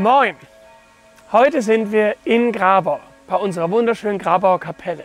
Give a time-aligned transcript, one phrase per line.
[0.00, 0.34] Moin!
[1.30, 5.04] Heute sind wir in Grabau, bei unserer wunderschönen Grabauer Kapelle.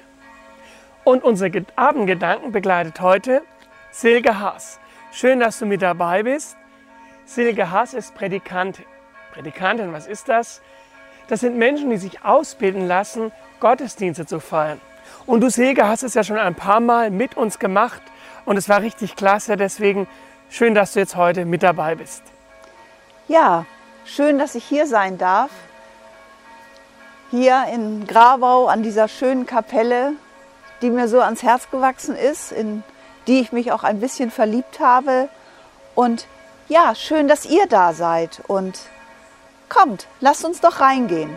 [1.03, 3.41] Und unsere Abendgedanken begleitet heute
[3.91, 4.79] Silke Haas.
[5.11, 6.55] Schön, dass du mit dabei bist.
[7.25, 8.85] Silke Haas ist Predikantin.
[9.33, 10.61] Predikantin, was ist das?
[11.27, 14.79] Das sind Menschen, die sich ausbilden lassen, Gottesdienste zu feiern.
[15.25, 18.01] Und du, Silke, hast es ja schon ein paar Mal mit uns gemacht
[18.45, 19.57] und es war richtig klasse.
[19.57, 20.07] Deswegen
[20.49, 22.23] schön, dass du jetzt heute mit dabei bist.
[23.27, 23.65] Ja,
[24.05, 25.51] schön, dass ich hier sein darf.
[27.31, 30.13] Hier in Grabau an dieser schönen Kapelle,
[30.81, 32.83] die mir so ans Herz gewachsen ist, in
[33.27, 35.29] die ich mich auch ein bisschen verliebt habe.
[35.95, 36.27] Und
[36.69, 38.41] ja, schön, dass ihr da seid.
[38.47, 38.79] Und
[39.69, 41.35] kommt, lasst uns doch reingehen.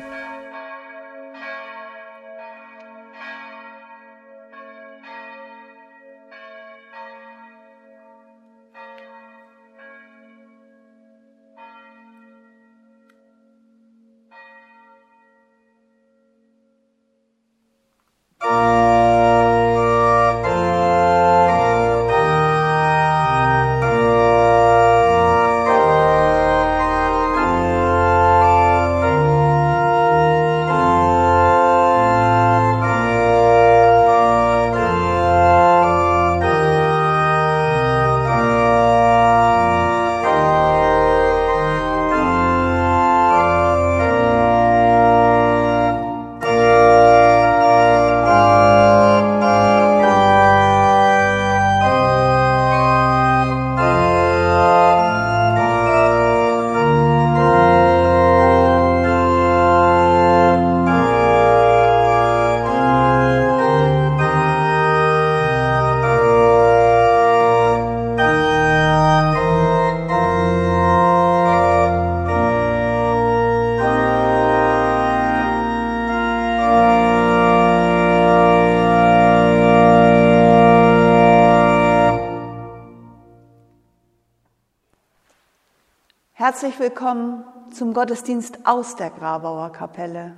[86.61, 90.37] Herzlich willkommen zum Gottesdienst aus der Grabauer Kapelle.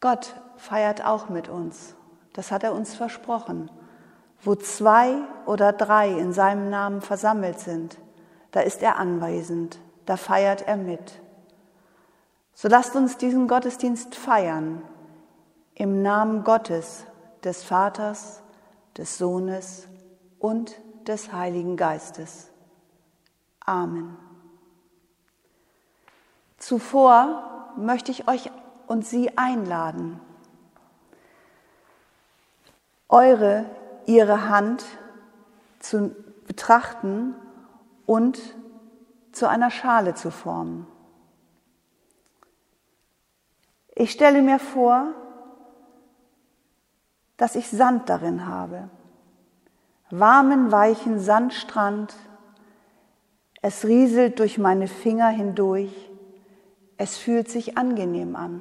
[0.00, 1.94] Gott feiert auch mit uns.
[2.32, 3.70] Das hat er uns versprochen.
[4.42, 7.98] Wo zwei oder drei in seinem Namen versammelt sind,
[8.50, 11.20] da ist er anwesend, da feiert er mit.
[12.54, 14.80] So lasst uns diesen Gottesdienst feiern
[15.74, 17.04] im Namen Gottes,
[17.44, 18.42] des Vaters,
[18.96, 19.86] des Sohnes
[20.38, 22.50] und des Heiligen Geistes.
[23.66, 24.29] Amen.
[26.60, 28.50] Zuvor möchte ich euch
[28.86, 30.20] und Sie einladen,
[33.08, 33.64] eure,
[34.06, 34.84] ihre Hand
[35.80, 36.14] zu
[36.46, 37.34] betrachten
[38.04, 38.38] und
[39.32, 40.86] zu einer Schale zu formen.
[43.94, 45.14] Ich stelle mir vor,
[47.38, 48.90] dass ich Sand darin habe,
[50.10, 52.14] warmen, weichen Sandstrand.
[53.62, 56.09] Es rieselt durch meine Finger hindurch
[57.00, 58.60] es fühlt sich angenehm an.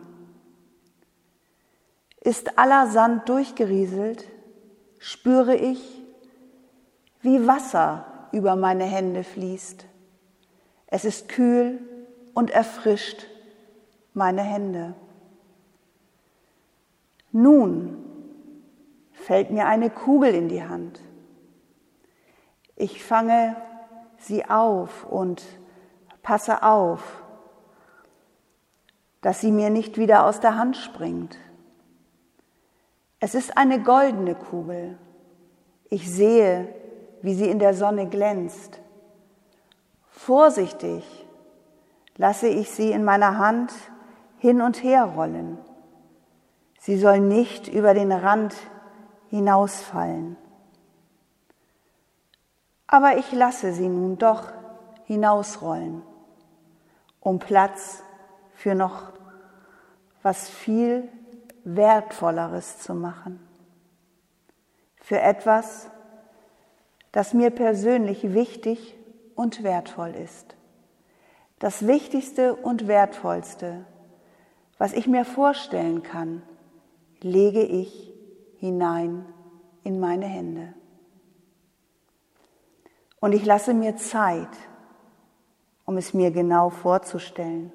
[2.22, 4.24] Ist aller Sand durchgerieselt,
[4.98, 6.02] spüre ich,
[7.20, 9.86] wie Wasser über meine Hände fließt.
[10.88, 11.82] Es ist kühl
[12.34, 13.28] und erfrischt
[14.14, 14.94] meine Hände.
[17.34, 18.06] Nun
[19.12, 21.02] fällt mir eine Kugel in die Hand.
[22.78, 23.58] Ich fange
[24.18, 25.44] sie auf und
[26.22, 27.26] passe auf,
[29.22, 31.38] dass sie mir nicht wieder aus der Hand springt.
[33.20, 34.98] Es ist eine goldene Kugel.
[35.90, 36.74] Ich sehe,
[37.22, 38.80] wie sie in der Sonne glänzt.
[40.10, 41.04] Vorsichtig
[42.16, 43.74] lasse ich sie in meiner Hand
[44.38, 45.58] hin und her rollen.
[46.80, 48.56] Sie soll nicht über den Rand
[49.28, 50.38] hinausfallen.
[52.88, 54.52] Aber ich lasse sie nun doch
[55.06, 56.02] hinausrollen,
[57.20, 58.04] um Platz
[58.60, 59.14] für noch
[60.22, 61.08] was viel
[61.64, 63.40] Wertvolleres zu machen.
[64.98, 65.90] Für etwas,
[67.14, 68.98] das mir persönlich wichtig
[69.34, 70.58] und wertvoll ist.
[71.60, 73.86] Das Wichtigste und Wertvollste,
[74.78, 76.42] was ich mir vorstellen kann,
[77.22, 78.14] lege ich
[78.58, 79.26] hinein
[79.86, 80.74] in meine Hände.
[83.22, 84.50] Und ich lasse mir Zeit,
[85.86, 87.72] um es mir genau vorzustellen.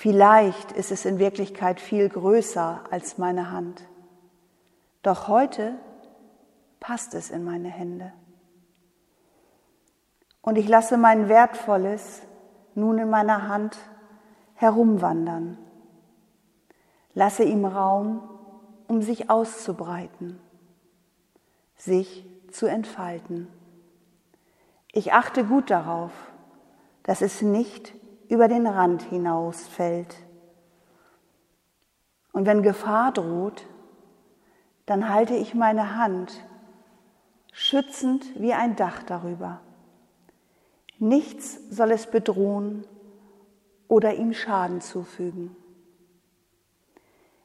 [0.00, 3.86] Vielleicht ist es in Wirklichkeit viel größer als meine Hand.
[5.02, 5.74] Doch heute
[6.80, 8.10] passt es in meine Hände.
[10.40, 12.22] Und ich lasse mein Wertvolles
[12.74, 13.76] nun in meiner Hand
[14.54, 15.58] herumwandern.
[17.12, 18.26] Lasse ihm Raum,
[18.88, 20.40] um sich auszubreiten,
[21.76, 23.48] sich zu entfalten.
[24.92, 26.12] Ich achte gut darauf,
[27.02, 27.99] dass es nicht
[28.30, 30.16] über den Rand hinausfällt.
[32.32, 33.66] Und wenn Gefahr droht,
[34.86, 36.32] dann halte ich meine Hand
[37.52, 39.60] schützend wie ein Dach darüber.
[41.00, 42.86] Nichts soll es bedrohen
[43.88, 45.56] oder ihm Schaden zufügen.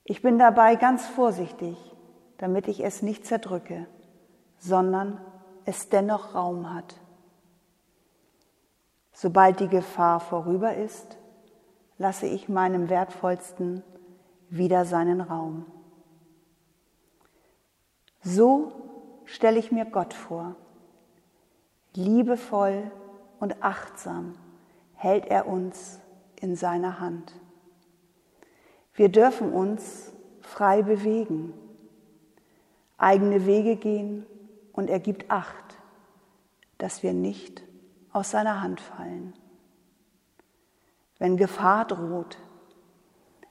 [0.03, 1.77] Ich bin dabei ganz vorsichtig,
[2.37, 3.87] damit ich es nicht zerdrücke,
[4.59, 5.19] sondern
[5.65, 6.95] es dennoch Raum hat.
[9.17, 11.17] Sobald die Gefahr vorüber ist,
[11.97, 13.81] lasse ich meinem Wertvollsten
[14.49, 15.65] wieder seinen Raum.
[18.21, 18.73] So
[19.23, 20.55] stelle ich mir Gott vor,
[21.93, 22.91] liebevoll
[23.39, 24.35] und achtsam
[24.95, 26.01] hält er uns
[26.41, 27.31] in seiner Hand.
[28.95, 31.53] Wir dürfen uns frei bewegen,
[32.97, 34.25] eigene Wege gehen
[34.73, 35.79] und er gibt Acht,
[36.77, 37.63] dass wir nicht
[38.15, 39.33] aus seiner Hand fallen.
[41.19, 42.37] Wenn Gefahr droht,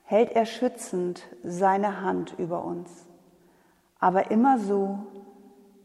[0.05, 3.07] hält er schützend seine Hand über uns,
[3.99, 5.07] aber immer so,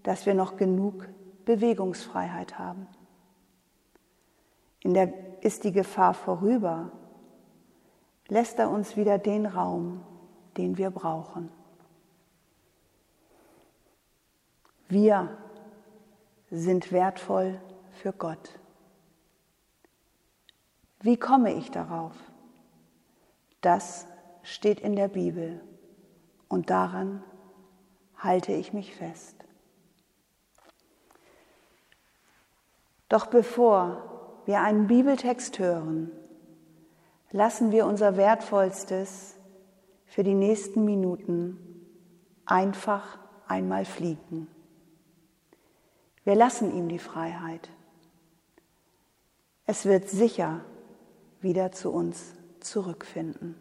[0.04, 1.10] dass wir noch genug
[1.44, 2.88] Bewegungsfreiheit haben.
[4.80, 5.12] In der
[5.44, 6.92] ist die Gefahr vorüber,
[8.30, 10.04] lässt er uns wieder den Raum,
[10.56, 11.52] den wir brauchen.
[14.88, 15.38] Wir
[16.50, 17.60] sind wertvoll
[17.92, 18.59] für Gott.
[21.02, 22.16] Wie komme ich darauf?
[23.62, 24.06] Das
[24.44, 25.62] steht in der Bibel
[26.50, 27.24] und daran
[28.18, 29.36] halte ich mich fest.
[33.08, 36.12] Doch bevor wir einen Bibeltext hören,
[37.32, 39.36] lassen wir unser Wertvollstes
[40.06, 41.58] für die nächsten Minuten
[42.46, 44.48] einfach einmal fliegen.
[46.24, 47.70] Wir lassen ihm die Freiheit.
[49.66, 50.62] Es wird sicher
[51.42, 53.56] wieder zu uns zurückfinden.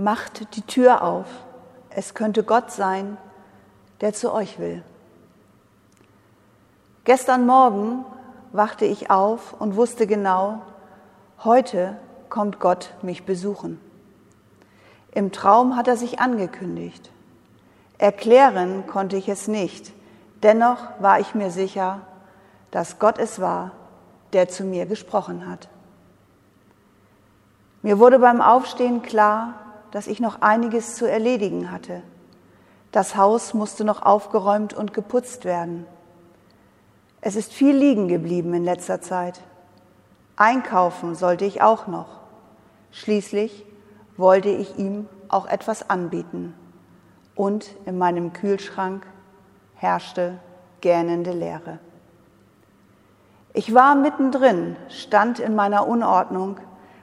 [0.00, 1.26] Macht die Tür auf.
[1.90, 3.18] Es könnte Gott sein,
[4.00, 4.82] der zu euch will.
[7.04, 8.06] Gestern Morgen
[8.50, 10.62] wachte ich auf und wusste genau,
[11.44, 11.98] heute
[12.30, 13.78] kommt Gott mich besuchen.
[15.12, 17.10] Im Traum hat er sich angekündigt.
[17.98, 19.92] Erklären konnte ich es nicht,
[20.42, 22.00] dennoch war ich mir sicher,
[22.70, 23.72] dass Gott es war,
[24.32, 25.68] der zu mir gesprochen hat.
[27.82, 32.02] Mir wurde beim Aufstehen klar, dass ich noch einiges zu erledigen hatte.
[32.92, 35.86] Das Haus musste noch aufgeräumt und geputzt werden.
[37.20, 39.40] Es ist viel liegen geblieben in letzter Zeit.
[40.36, 42.20] Einkaufen sollte ich auch noch.
[42.92, 43.66] Schließlich
[44.16, 46.54] wollte ich ihm auch etwas anbieten.
[47.34, 49.06] Und in meinem Kühlschrank
[49.76, 50.38] herrschte
[50.80, 51.78] gähnende Leere.
[53.52, 56.58] Ich war mittendrin, stand in meiner Unordnung,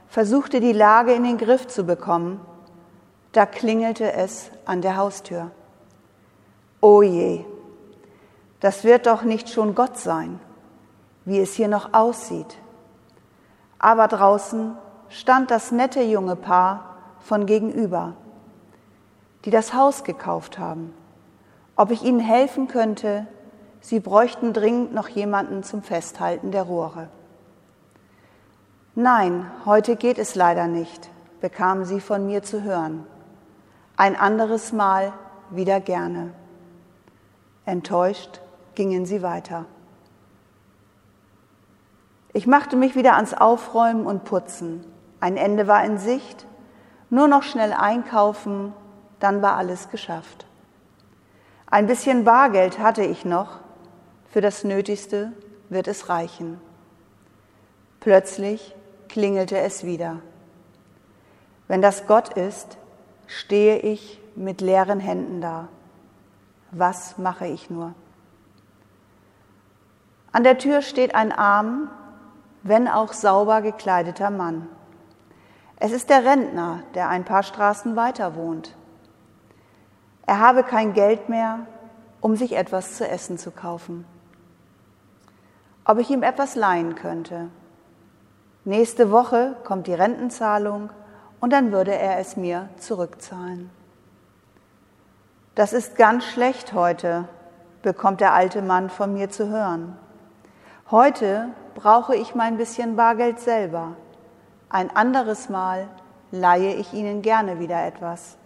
[0.08, 2.40] versuchte die Lage in den Griff zu bekommen.
[3.32, 5.50] Da klingelte es an der Haustür.
[6.80, 7.44] O je,
[8.60, 10.40] das wird doch nicht schon Gott sein,
[11.24, 12.58] wie es hier noch aussieht.
[13.78, 14.76] Aber draußen
[15.08, 18.14] stand das nette junge Paar von gegenüber,
[19.44, 20.94] die das Haus gekauft haben.
[21.76, 23.26] Ob ich ihnen helfen könnte,
[23.80, 27.08] sie bräuchten dringend noch jemanden zum Festhalten der Rohre.
[28.94, 31.08] Nein, heute geht es leider nicht,
[31.40, 33.06] bekamen sie von mir zu hören.
[33.98, 35.12] Ein anderes Mal
[35.50, 36.32] wieder gerne.
[37.66, 38.40] Enttäuscht
[38.76, 39.64] gingen sie weiter.
[42.32, 44.86] Ich machte mich wieder ans Aufräumen und Putzen.
[45.18, 46.46] Ein Ende war in Sicht,
[47.10, 48.72] nur noch schnell einkaufen,
[49.18, 50.46] dann war alles geschafft.
[51.66, 53.58] Ein bisschen Bargeld hatte ich noch,
[54.30, 55.32] für das Nötigste
[55.70, 56.60] wird es reichen.
[57.98, 58.76] Plötzlich
[59.08, 60.20] klingelte es wieder.
[61.66, 62.78] Wenn das Gott ist,
[63.28, 65.68] stehe ich mit leeren Händen da.
[66.72, 67.94] Was mache ich nur?
[70.32, 71.90] An der Tür steht ein arm,
[72.62, 74.68] wenn auch sauber gekleideter Mann.
[75.76, 78.74] Es ist der Rentner, der ein paar Straßen weiter wohnt.
[80.26, 81.66] Er habe kein Geld mehr,
[82.20, 84.04] um sich etwas zu essen zu kaufen.
[85.84, 87.48] Ob ich ihm etwas leihen könnte.
[88.64, 90.90] Nächste Woche kommt die Rentenzahlung
[91.40, 93.70] und dann würde er es mir zurückzahlen.
[95.54, 97.28] Das ist ganz schlecht heute,
[97.82, 99.96] bekommt der alte Mann von mir zu hören.
[100.90, 103.96] Heute brauche ich mein bisschen Bargeld selber.
[104.68, 105.88] Ein anderes Mal
[106.30, 108.36] leihe ich Ihnen gerne wieder etwas.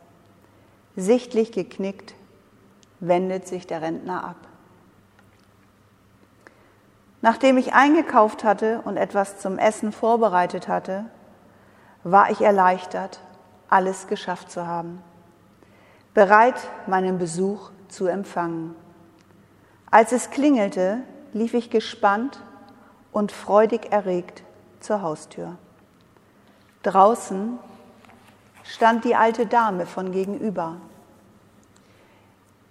[0.97, 2.15] Sichtlich geknickt
[3.01, 4.37] wendet sich der Rentner ab.
[7.21, 11.05] Nachdem ich eingekauft hatte und etwas zum Essen vorbereitet hatte,
[12.05, 13.21] war ich erleichtert,
[13.69, 15.03] alles geschafft zu haben,
[16.15, 16.57] bereit,
[16.87, 18.75] meinen Besuch zu empfangen.
[19.91, 20.99] Als es klingelte,
[21.33, 22.41] lief ich gespannt
[23.13, 24.43] und freudig erregt
[24.81, 25.57] zur Haustür.
[26.83, 27.59] Draußen
[28.65, 30.77] stand die alte Dame von gegenüber.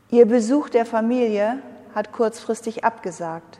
[0.09, 1.61] Ihr Besuch der Familie
[1.95, 3.59] hat kurzfristig abgesagt.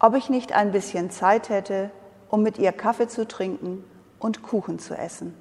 [0.00, 1.90] Ob ich nicht ein bisschen Zeit hätte,
[2.28, 3.84] um mit ihr Kaffee zu trinken
[4.22, 5.34] und Kuchen zu essen.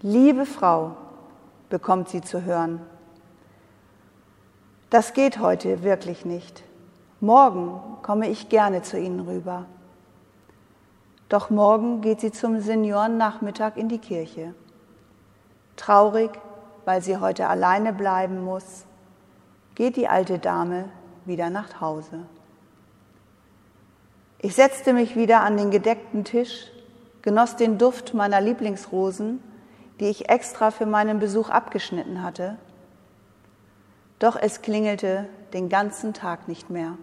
[0.00, 0.96] Liebe Frau,
[1.68, 2.80] bekommt sie zu hören,
[4.90, 6.62] das geht heute wirklich nicht.
[7.20, 9.64] Morgen komme ich gerne zu Ihnen rüber.
[11.28, 14.54] Doch morgen geht sie zum Seniorennachmittag in die Kirche.
[15.74, 16.30] Traurig,
[16.84, 18.84] weil sie heute alleine bleiben muss,
[19.74, 20.90] geht die alte Dame
[21.24, 22.20] wieder nach Hause.
[24.38, 26.70] Ich setzte mich wieder an den gedeckten Tisch,
[27.24, 29.42] genoss den Duft meiner Lieblingsrosen,
[29.98, 32.58] die ich extra für meinen Besuch abgeschnitten hatte.
[34.18, 36.98] Doch es klingelte den ganzen Tag nicht mehr.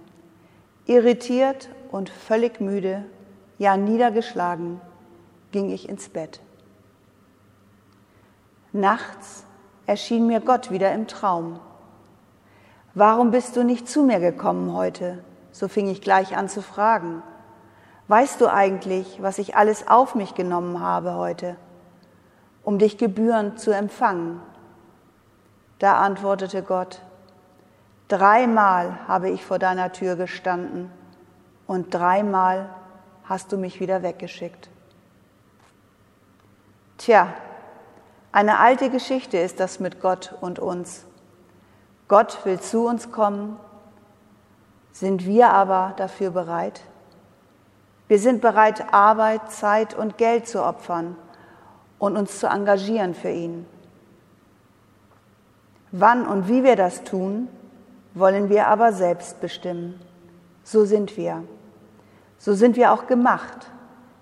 [0.86, 3.04] Irritiert und völlig müde,
[3.58, 4.80] ja niedergeschlagen,
[5.52, 6.40] ging ich ins Bett.
[8.74, 9.44] Nachts
[9.88, 11.60] erschien mir Gott wieder im Traum.
[12.94, 15.24] Warum bist du nicht zu mir gekommen heute?
[15.52, 17.24] So fing ich gleich an zu fragen.
[18.12, 21.56] Weißt du eigentlich, was ich alles auf mich genommen habe heute,
[22.62, 24.42] um dich gebührend zu empfangen?
[25.80, 27.02] Da antwortete Gott,
[28.10, 30.92] Dreimal habe ich vor deiner Tür gestanden
[31.68, 32.70] und dreimal
[33.24, 34.70] hast du mich wieder weggeschickt.
[36.98, 37.30] Tja,
[38.34, 41.06] eine alte Geschichte ist das mit Gott und uns.
[42.10, 43.58] Gott will zu uns kommen,
[44.92, 46.82] sind wir aber dafür bereit?
[48.12, 51.16] Wir sind bereit, Arbeit, Zeit und Geld zu opfern
[51.98, 53.66] und uns zu engagieren für ihn.
[55.94, 57.48] Wann und wie wir das tun,
[58.14, 59.98] wollen wir aber selbst bestimmen.
[60.66, 61.46] So sind wir.
[62.38, 63.72] So sind wir auch gemacht.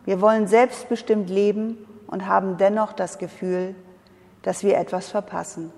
[0.06, 3.74] Wir wollen selbstbestimmt leben und haben dennoch das Gefühl,
[4.44, 5.74] dass wir etwas verpassen,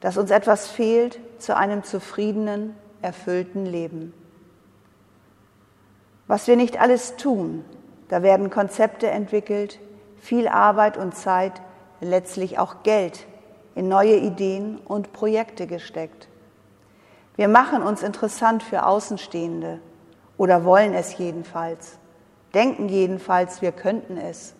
[0.00, 4.12] dass uns etwas fehlt zu einem zufriedenen, erfüllten Leben.
[6.26, 7.64] Was wir nicht alles tun,
[8.08, 9.80] Da werden Konzepte entwickelt,
[10.18, 11.60] viel Arbeit und Zeit,
[12.00, 13.26] letztlich auch Geld
[13.74, 16.28] in neue Ideen und Projekte gesteckt.
[17.36, 19.80] Wir machen uns interessant für Außenstehende
[20.36, 21.98] oder wollen es jedenfalls,
[22.54, 24.54] denken jedenfalls, wir könnten es.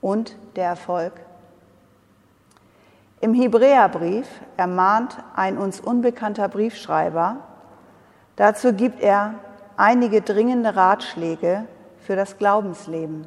[0.00, 1.12] Und der Erfolg?
[3.20, 7.38] Im Hebräerbrief ermahnt ein uns unbekannter Briefschreiber,
[8.36, 9.34] dazu gibt er
[9.78, 11.64] einige dringende Ratschläge
[12.00, 13.26] für das Glaubensleben.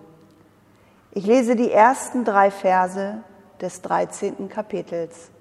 [1.11, 3.23] Ich lese die ersten drei Verse
[3.61, 4.49] des 13.
[4.49, 5.31] Kapitels.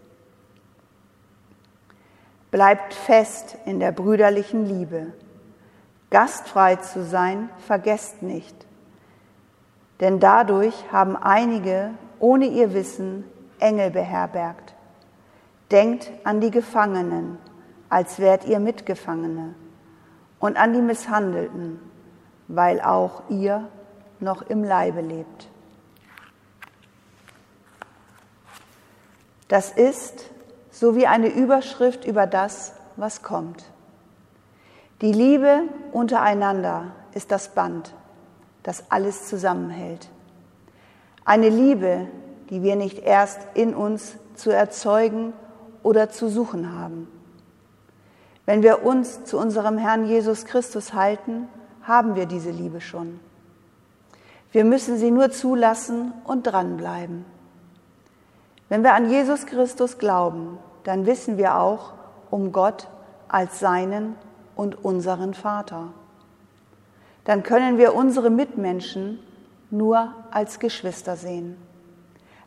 [2.51, 5.13] Bleibt fest in der brüderlichen Liebe.
[6.11, 8.57] Gastfrei zu sein, vergesst nicht.
[10.01, 13.25] Denn dadurch haben einige ohne ihr Wissen
[13.59, 14.75] Engel beherbergt.
[15.71, 17.39] Denkt an die Gefangenen,
[17.89, 19.55] als wärt ihr Mitgefangene,
[20.41, 21.79] und an die Misshandelten,
[22.49, 23.69] weil auch ihr
[24.19, 25.49] noch im Leibe lebt.
[29.49, 30.25] Das ist
[30.71, 33.65] so wie eine Überschrift über das, was kommt.
[35.01, 37.95] Die Liebe untereinander ist das Band,
[38.63, 40.09] das alles zusammenhält.
[41.25, 42.07] Eine Liebe,
[42.51, 45.33] die wir nicht erst in uns zu erzeugen
[45.83, 47.09] oder zu suchen haben.
[48.47, 51.49] Wenn wir uns zu unserem Herrn Jesus Christus halten,
[51.83, 53.21] haben wir diese Liebe schon.
[54.53, 57.25] Wir müssen sie nur zulassen und dranbleiben.
[58.69, 61.93] Wenn wir an Jesus Christus glauben, dann wissen wir auch
[62.31, 62.89] um Gott
[63.29, 64.17] als seinen
[64.57, 65.89] und unseren Vater.
[67.25, 69.21] Dann können wir unsere Mitmenschen
[69.71, 71.57] nur als Geschwister sehen.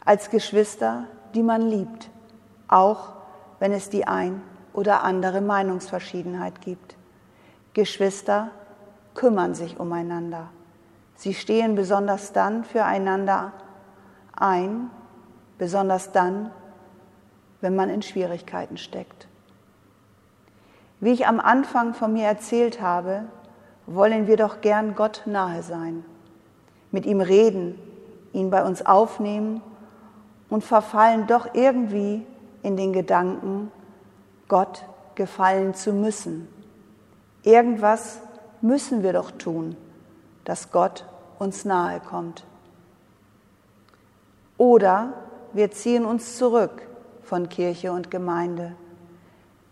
[0.03, 2.09] Als Geschwister, die man liebt,
[2.67, 3.13] auch
[3.59, 4.41] wenn es die ein
[4.73, 6.95] oder andere Meinungsverschiedenheit gibt.
[7.73, 8.49] Geschwister
[9.15, 10.49] kümmern sich umeinander.
[11.15, 13.53] Sie stehen besonders dann füreinander
[14.35, 14.89] ein,
[15.57, 16.51] besonders dann,
[17.61, 19.27] wenn man in Schwierigkeiten steckt.
[20.99, 23.23] Wie ich am Anfang von mir erzählt habe,
[23.85, 26.03] wollen wir doch gern Gott nahe sein,
[26.91, 27.77] mit ihm reden,
[28.31, 29.61] ihn bei uns aufnehmen
[30.49, 32.25] und verfallen doch irgendwie
[32.61, 33.71] in den Gedanken,
[34.47, 36.47] Gott gefallen zu müssen.
[37.43, 38.19] Irgendwas
[38.61, 39.75] müssen wir doch tun,
[40.45, 41.05] dass Gott
[41.39, 42.45] uns nahe kommt.
[44.57, 45.13] Oder
[45.53, 46.87] wir ziehen uns zurück
[47.21, 48.73] von Kirche und Gemeinde.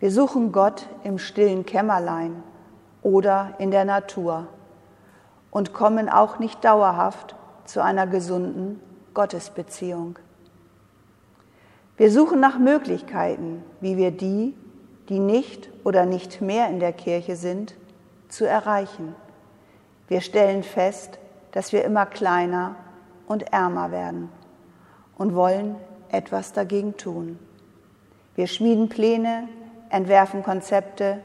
[0.00, 2.42] Wir suchen Gott im stillen Kämmerlein
[3.02, 4.48] oder in der Natur
[5.50, 8.80] und kommen auch nicht dauerhaft zu einer gesunden
[9.14, 10.18] Gottesbeziehung.
[11.96, 14.56] Wir suchen nach Möglichkeiten, wie wir die,
[15.08, 17.74] die nicht oder nicht mehr in der Kirche sind,
[18.28, 19.14] zu erreichen.
[20.08, 21.18] Wir stellen fest,
[21.52, 22.76] dass wir immer kleiner
[23.26, 24.30] und ärmer werden
[25.18, 25.76] und wollen
[26.10, 27.38] etwas dagegen tun.
[28.34, 29.48] Wir schmieden Pläne,
[29.90, 31.20] entwerfen Konzepte,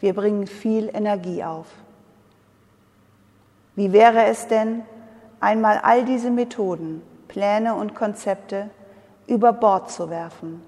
[0.00, 1.66] wir bringen viel Energie auf.
[3.76, 4.82] Wie wäre es denn,
[5.40, 8.70] einmal all diese Methoden, Pläne und Konzepte
[9.26, 10.62] über Bord zu werfen,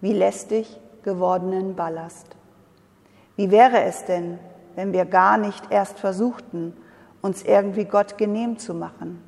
[0.00, 2.36] wie lästig gewordenen Ballast?
[3.36, 4.38] Wie wäre es denn,
[4.74, 6.76] wenn wir gar nicht erst versuchten,
[7.20, 9.22] uns irgendwie Gott genehm zu machen,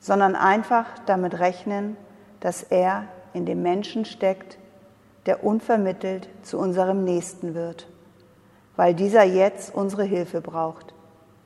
[0.00, 1.96] sondern einfach damit rechnen,
[2.40, 4.58] dass er in dem Menschen steckt,
[5.26, 7.88] der unvermittelt zu unserem Nächsten wird,
[8.76, 10.94] weil dieser jetzt unsere Hilfe braucht,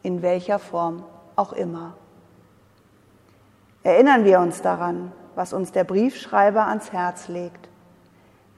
[0.02, 1.04] in welcher Form
[1.36, 1.94] auch immer.
[3.82, 7.68] Erinnern wir uns daran, was uns der Briefschreiber ans Herz legt,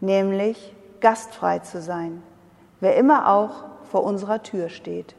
[0.04, 2.22] nämlich gastfrei zu sein,
[2.80, 5.14] wer immer auch vor unserer Tür steht.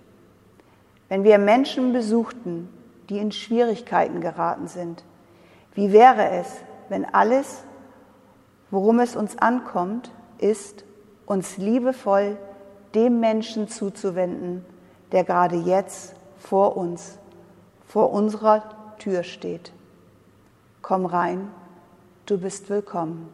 [1.10, 2.70] Wenn wir Menschen besuchten,
[3.10, 5.04] die in Schwierigkeiten geraten sind,
[5.74, 6.48] wie wäre es,
[6.90, 7.64] wenn alles,
[8.72, 10.84] worum es uns ankommt, ist,
[11.26, 12.38] uns liebevoll
[12.94, 14.66] dem Menschen zuzuwenden,
[15.12, 17.18] der gerade jetzt vor uns,
[17.88, 18.64] vor unserer
[18.98, 19.72] Tür steht.
[20.82, 21.50] Komm rein,
[22.26, 23.30] du bist willkommen.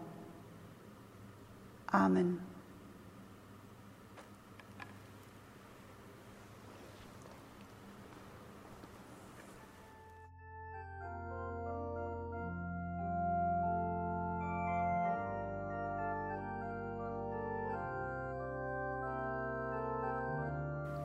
[1.92, 2.40] Amen.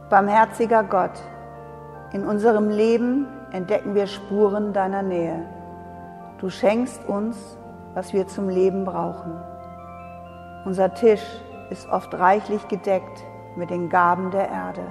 [0.08, 1.20] Barmherziger Gott,
[2.12, 5.44] in unserem Leben entdecken wir Spuren deiner Nähe.
[6.38, 7.58] Du schenkst uns,
[7.94, 9.32] was wir zum Leben brauchen.
[10.66, 11.24] Unser Tisch
[11.70, 13.24] ist oft reichlich gedeckt
[13.54, 14.82] mit den Gaben der Erde.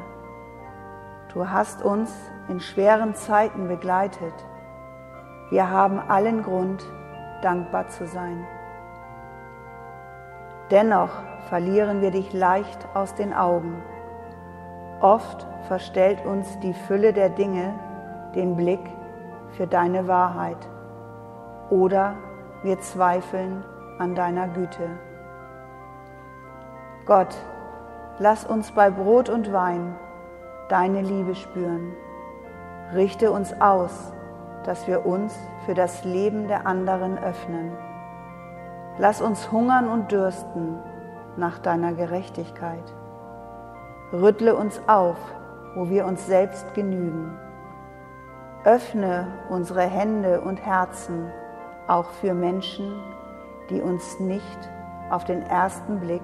[1.34, 2.16] Du hast uns
[2.48, 4.34] in schweren Zeiten begleitet.
[5.50, 6.82] Wir haben allen Grund,
[7.42, 8.48] dankbar zu sein.
[10.72, 11.10] Dennoch
[11.50, 13.84] verlieren wir dich leicht aus den Augen.
[15.02, 17.74] Oft verstellt uns die Fülle der Dinge
[18.34, 18.80] den Blick
[19.58, 20.70] für deine Wahrheit
[21.70, 22.16] oder
[22.64, 23.66] wir zweifeln
[24.00, 24.90] an deiner Güte.
[27.06, 27.36] Gott,
[28.18, 29.96] lass uns bei Brot und Wein
[30.70, 31.94] deine Liebe spüren.
[32.96, 34.12] Richte uns aus,
[34.64, 35.38] dass wir uns
[35.68, 37.74] für das Leben der anderen öffnen.
[38.98, 40.80] Lass uns hungern und dürsten
[41.38, 42.92] nach deiner Gerechtigkeit.
[44.12, 45.18] Rüttle uns auf,
[45.76, 47.38] wo wir uns selbst genügen.
[48.64, 51.32] Öffne unsere Hände und Herzen
[51.88, 53.00] auch für Menschen,
[53.70, 54.72] die uns nicht
[55.12, 56.24] auf den ersten Blick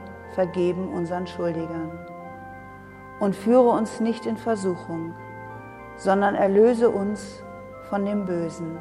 [0.33, 1.91] vergeben unseren Schuldigern.
[3.19, 5.13] Und führe uns nicht in Versuchung,
[5.95, 7.43] sondern erlöse uns
[7.89, 8.77] von dem Bösen.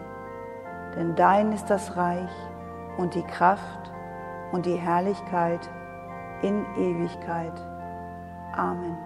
[0.97, 2.31] Denn dein ist das Reich
[2.97, 3.93] und die Kraft
[4.53, 5.69] und die Herrlichkeit
[6.43, 7.53] in Ewigkeit.
[8.57, 8.97] Amen.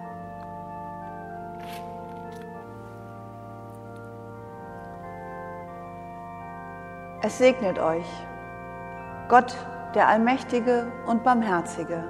[7.22, 8.07] Es segnet euch
[9.28, 9.57] Gott,
[9.94, 12.04] der Allmächtige und Barmherzige,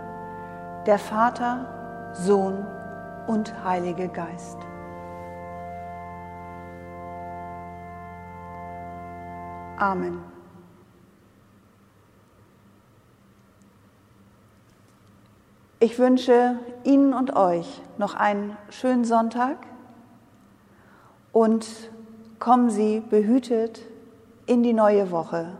[0.87, 2.67] der Vater, Sohn
[3.27, 4.59] und Heilige Geist.
[9.79, 10.21] Amen.
[15.81, 19.59] Ich wünsche Ihnen und euch noch einen schönen Sonntag
[21.33, 21.67] und
[22.39, 23.83] kommen Sie behütet
[24.47, 25.59] in die neue Woche.